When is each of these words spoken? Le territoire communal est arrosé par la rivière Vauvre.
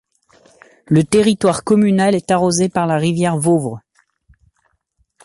Le 0.87 1.03
territoire 1.03 1.63
communal 1.63 2.15
est 2.15 2.31
arrosé 2.31 2.69
par 2.69 2.87
la 2.87 2.97
rivière 2.97 3.37
Vauvre. 3.37 3.81